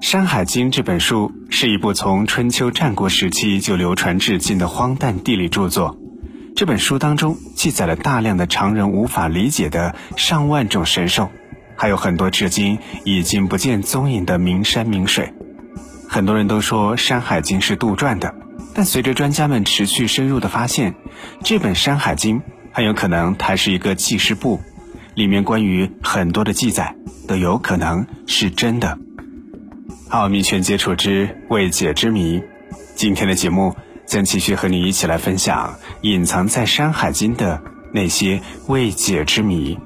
[0.02, 5.98] 《山海经》这本书是一部从春秋战国时期就流传至今的荒诞地理著作。
[6.56, 11.30] 这本书当中记载了大量的常人无法理解的上万种神兽，
[11.76, 15.34] 还有很多至今已经不见踪影的名山名水。
[16.08, 18.34] 很多人都说《山海经》是杜撰的，
[18.74, 20.94] 但随着专家们持续深入的发现，
[21.44, 22.38] 这本《山海经》
[22.72, 24.60] 很有可能它是一个记事簿，
[25.14, 26.96] 里面关于很多的记载
[27.28, 28.98] 都有可能是真的。
[30.10, 32.42] 奥秘全接触之未解之谜，
[32.96, 39.76] 今天的节目将继续和你一起来分享隐藏在《山海经》的那些未解之谜。《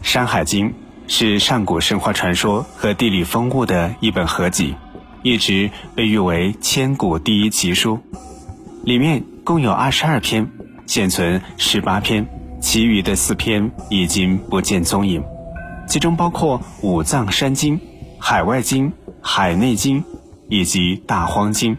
[0.00, 0.70] 山海经》
[1.06, 4.74] 是上古神话传说和地理风物的一本合集，
[5.22, 8.00] 一直被誉为千古第一奇书。
[8.84, 10.48] 里面共有二十二篇，
[10.86, 12.26] 现存十八篇，
[12.62, 15.22] 其余的四篇已经不见踪影，
[15.86, 17.78] 其中包括五藏山经。
[18.28, 20.02] 海外经、海内经
[20.48, 21.78] 以及大荒经，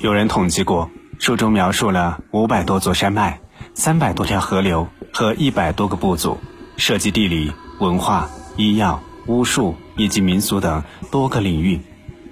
[0.00, 3.40] 有人统计过，书中描述了五百多座山脉、
[3.72, 6.36] 三百多条河流和一百多个部族，
[6.76, 11.80] 涉及地理、文化、医药、巫术以及民俗等多个领域。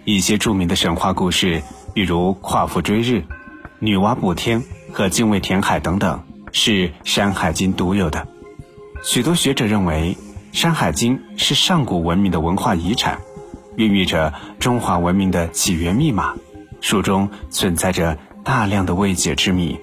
[0.05, 1.63] 一些著名的神话故事，
[1.95, 3.25] 比如夸父追日、
[3.79, 8.29] 女娲补天和精卫填海等等，是《山海经》独有的。
[9.03, 10.15] 许多学者认为，
[10.59, 13.19] 《山海经》是上古文明的文化遗产。
[13.81, 16.35] 孕育着中华文明的起源密码，
[16.83, 19.81] 书中存在着大量的未解之谜。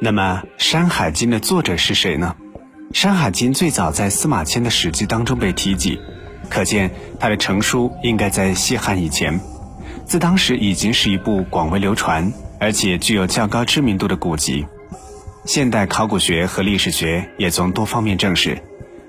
[0.00, 2.34] 那么，《山海经》的作者是谁呢？
[2.98, 5.98] 《山海经》最早在司马迁的史记当中被提及，
[6.48, 6.90] 可见
[7.20, 9.38] 它的成书应该在西汉以前。
[10.06, 14.64] 自当时已经是一部广为流传而且具有较高知名度的古籍。
[15.44, 18.54] 现代考古学和历史学也从多方面证实，《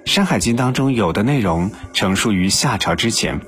[0.04, 3.40] 山海经》当中有的内容成书于夏朝之前。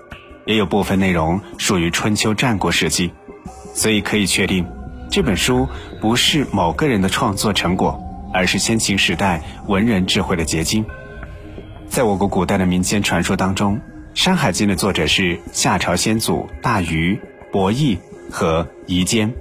[0.46, 3.12] 也有部分内容属于春秋战国时期，
[3.74, 4.66] 所以可以确定，
[5.10, 5.68] 这本书
[6.00, 8.02] 不是某个人的创作成果，
[8.34, 10.86] 而是先秦时代文人智慧的结晶。
[11.88, 13.78] 在我国古代的民间传说当中，
[14.14, 17.20] 《山海经》的作者是夏朝先祖大禹、
[17.52, 17.98] 伯益
[18.30, 19.32] 和夷坚。《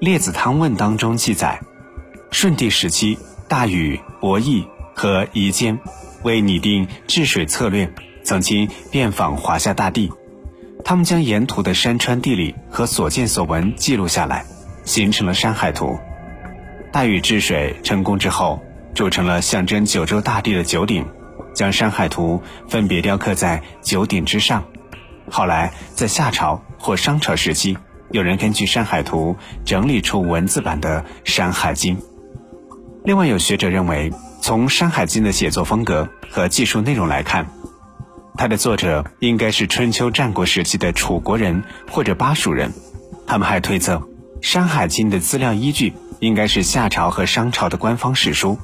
[0.00, 1.60] 列子汤问》当中记载，
[2.32, 3.18] 舜帝时期，
[3.48, 5.78] 大禹、伯益和夷坚
[6.22, 7.92] 为拟定治水策略。
[8.22, 10.12] 曾经遍访华夏大地，
[10.84, 14.44] 他们将沿途的山川地理和所见所闻记录下来，
[14.84, 15.98] 形成了山海图。
[16.92, 18.60] 大禹治水成功之后，
[18.94, 21.06] 铸成了象征九州大地的九鼎，
[21.54, 24.64] 将山海图分别雕刻在九鼎之上。
[25.30, 27.78] 后来在夏朝或商朝时期，
[28.10, 31.96] 有人根据山海图整理出文字版的《山海经》。
[33.04, 37.46] 另外有学者认为，从《山海经》的写作风格和技术内容来看，
[38.40, 42.72] 它的作者应该是春秋战国时期的楚国人或者巴蜀人，
[43.26, 43.96] 他们还推测，
[44.40, 48.56] 《山海经》的资料依据应该是夏朝和商朝的官方史书。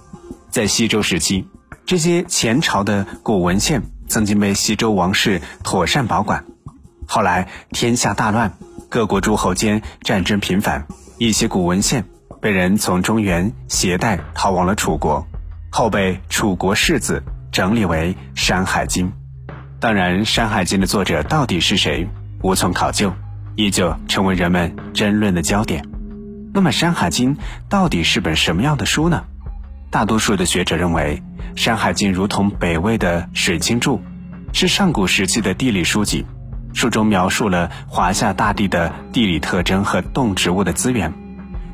[0.49, 1.47] 在西周时期，
[1.85, 6.47] 这些前朝的古文献曾经被西周王室妥善保管。
[7.07, 8.57] 后来天下大乱，
[8.89, 10.87] 各国诸侯间战争频繁，
[11.19, 12.07] 一些古文献
[12.41, 15.27] 被人从中原携带逃往了楚国，
[15.69, 17.23] 后被楚国世子
[17.53, 19.09] 整理为《山海经》。
[19.79, 22.09] 当然，《山海经》的作者到底是谁，
[22.43, 23.13] 无从考究，
[23.57, 25.85] 依旧成为人们争论的焦点。
[26.55, 27.37] 那么，《山海经》
[27.69, 29.25] 到底是本什么样的书呢？
[29.91, 31.23] 大多数的学者认为，
[31.61, 33.99] 《山海经》如同北魏的《水经注》，
[34.55, 36.25] 是上古时期的地理书籍，
[36.73, 41.13] 书中描述了华夏大地的地理特征和动植物的资源。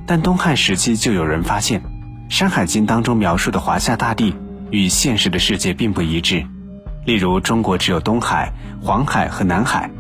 [0.07, 1.81] 但东汉时期就有人发现，
[2.29, 4.35] 《山海经》当中描述的华夏大地
[4.73, 6.45] 与现实的世界并不一致。
[7.05, 9.91] 例如，中国只有东海、黄海和南海，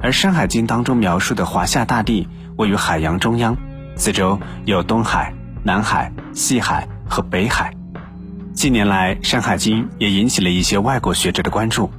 [0.00, 3.56] 而《山海经》当中描述的华夏大地位于海洋中央，
[3.96, 5.34] 四周有东海、
[5.64, 7.72] 南海、西海和北海。
[8.54, 11.90] 近年来，《山海经》也引起了一些外国学者的关注，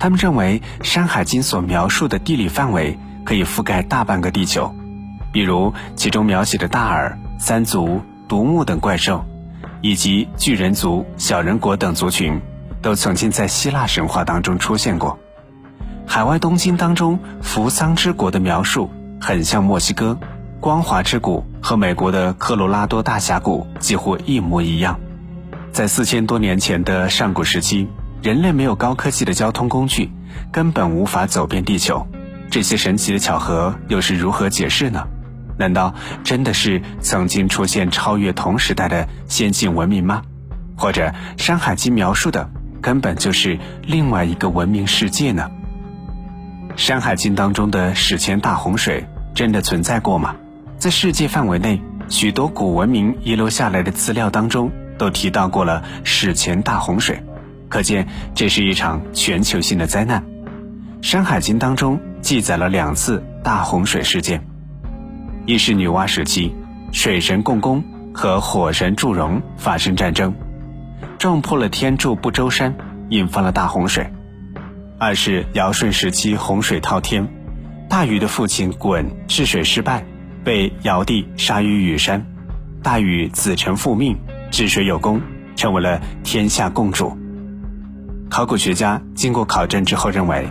[0.00, 4.74] 他们认为《山海经》所描述的地理范围可以覆盖大半个地球，
[5.32, 9.24] 比如其中描写的大耳、三足、独目等怪兽，
[9.80, 12.40] 以及巨人族、小人国等族群。
[12.80, 15.18] 都曾经在希腊神话当中出现过，
[16.10, 18.90] 《海外东京》当中扶桑之国的描述
[19.20, 20.18] 很像墨西哥，
[20.60, 24.98] 光华之谷和美国的科罗拉多大峡谷几乎一模一样。
[25.72, 27.88] 在四千多年前的上古时期，
[28.22, 30.10] 人类没有高科技的交通工具，
[30.50, 32.06] 根本无法走遍地球。
[32.50, 35.06] 这些神奇的巧合又是如何解释呢？
[35.58, 35.94] 难道
[36.24, 40.22] 真的是曾经出现超越同时代的先进文明吗？
[40.76, 42.48] 或者《山海经》描述的？
[42.88, 45.50] 根本就是另外一个文明世界呢。
[46.74, 49.04] 山海经》当中的史前大洪水
[49.34, 50.34] 真的存在过吗？
[50.78, 57.22] 在世界范围内，许多古文明遗留下来的资料当中都提到过了史前大洪水，
[57.68, 60.22] 可见这是一场全球性的灾难。
[61.06, 64.42] 《山海经》当中记载了两次大洪水事件，
[65.44, 66.54] 一是女娲时期，
[66.90, 67.84] 水神共工
[68.14, 70.34] 和火神祝融发生战争，
[71.18, 72.76] 撞破了天柱不周山，
[73.10, 74.04] 引发了大洪水；
[75.00, 77.28] 二是尧舜时期洪水滔天，
[77.88, 80.06] 大禹的父亲鲧治水失败，
[80.44, 82.24] 被尧帝杀于禹山，
[82.84, 84.16] 大禹子承父命，
[84.52, 85.20] 治水有功，
[85.56, 87.18] 成为了天下共主。
[88.30, 90.46] 考古学家经过考证之后认为。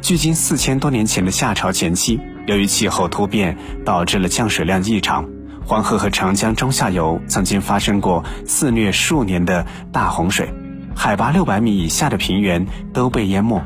[0.00, 5.28] 距今四千多年前的夏朝前期，由于气候突变导致了降水量异常，
[5.68, 10.50] 黄河和长江中下游曾经发生过肆虐数年的大洪水，
[10.96, 13.62] 海拔六百米以下的平原都被淹没。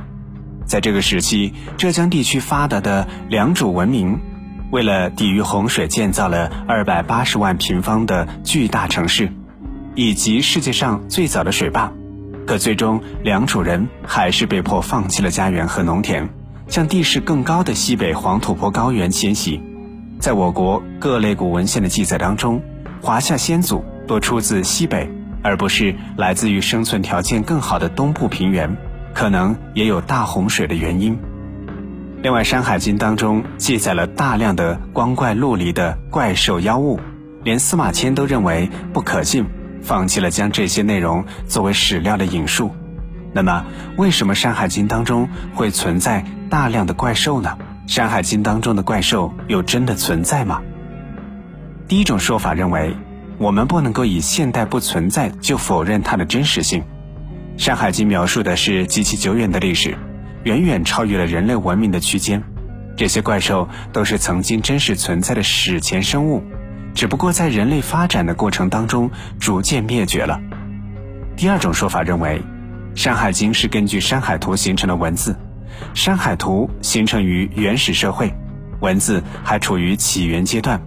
[0.66, 4.18] 在这个时期，浙江地区发达的良渚文明，
[4.72, 9.32] 为了抵御洪水，建造了二百八十万平方的巨大城市，
[9.94, 11.92] 以及世界上最早的水坝。
[12.44, 16.28] 可最终，良渚人还是被迫放弃了家园和农田，
[16.66, 19.62] 向地势更高的西北黄土坡高原迁徙。
[20.22, 22.62] 在我国各类古文献的记载当中，
[23.00, 25.10] 华夏先祖多出自西北，
[25.42, 28.76] 而不是来自于生存条件更好的东部平原，
[29.12, 31.18] 可能也有大洪水的原因。
[32.22, 37.00] 另外，《山海经》当中记载了大量的光怪陆离的怪兽妖物，
[37.42, 39.44] 连司马迁都认为不可信。
[39.82, 42.70] 放弃了将这些内容作为史料的引述，
[43.32, 43.64] 那么
[43.96, 47.58] 为什么《山海经》当中会存在大量的怪兽呢？
[47.92, 50.62] 《山海经》当中的怪兽又真的存在吗？
[51.86, 52.96] 第一种说法认为，
[53.36, 56.80] 我们不能够以现代不存在就否认它的真实性。
[57.62, 59.94] 《山海经》描述的是极其久远的历史，
[60.44, 62.42] 远远超越了人类文明的区间，
[62.96, 66.42] 这些怪兽都是曾经真实存在的史前生物。
[66.94, 70.40] 只不过在人类发展的过程当中逐渐灭绝了。
[71.36, 72.40] 第二种说法认为，
[72.98, 75.32] 《山海经》是根据《山海图》形成的文字，
[75.94, 78.32] 《山海图》形成于原始社会，
[78.80, 80.80] 文字还处于起源阶段。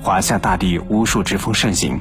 [0.00, 2.00] 华夏大地巫术之风盛行，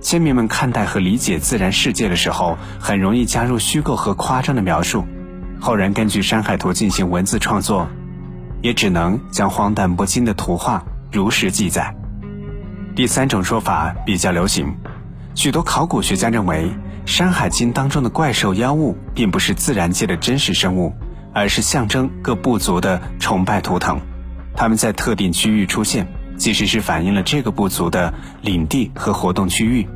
[0.00, 5.04] 先民们看待和理解自然世界的时候，很容易加入虚构和夸张的描述。
[5.58, 7.88] 后人根据《山海图》进行文字创作，
[8.62, 11.94] 也只能将荒诞不经的图画如实记载。
[12.94, 14.74] 第三种说法比较流行，
[15.34, 16.64] 许多考古学家认为，
[17.06, 20.94] 《山海经》当中的怪兽妖物并不是自然界的真实生物，
[21.32, 24.00] 而是象征各部族的崇拜图腾。
[24.56, 26.06] 他们在特定区域出现，
[26.36, 28.12] 其实是反映了这个部族的
[28.42, 29.86] 领地和活动区域。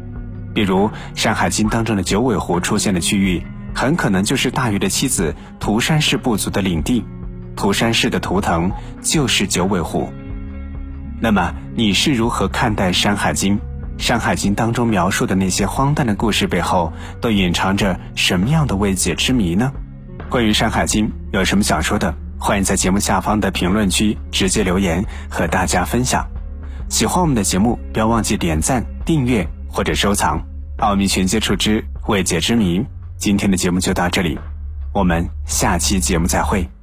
[0.55, 3.43] 比如，《山海经》当中的九尾狐出现的区域，
[3.75, 7.05] 很可能就是大禹的妻子涂山氏部族的领地，
[7.57, 8.71] 涂山氏的图腾
[9.03, 10.09] 就是九尾狐。
[11.21, 13.57] 那么你是如何看待《山海经》？
[13.99, 19.73] 《山海经》当中描述的那些荒诞的故事背后，都隐藏着什么样的未解之谜呢？
[20.29, 22.15] 关于《山海经》，有什么想说的？
[22.39, 26.25] 欢迎在节目下方的评论区直接留言和大家分享。
[26.89, 30.41] 喜欢我们的节目，不要忘记点赞、订阅或者收藏。
[30.79, 32.85] 奥秘全接触之未解之谜，
[33.17, 34.39] 今天的节目就到这里，
[34.93, 36.74] 我们下期节目再会。